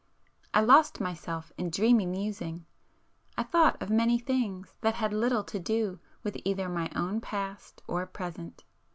I 0.51 0.61
lost 0.61 0.99
myself 0.99 1.51
in 1.59 1.69
dreamy 1.69 2.07
musing,—I 2.07 3.43
thought 3.43 3.79
of 3.83 3.91
many 3.91 4.17
things 4.17 4.73
that 4.81 4.95
had 4.95 5.13
little 5.13 5.43
to 5.43 5.59
do 5.59 5.99
with 6.23 6.37
either 6.43 6.67
my 6.69 6.89
own 6.95 7.21
past 7.21 7.83
or 7.87 8.07
present. 8.07 8.63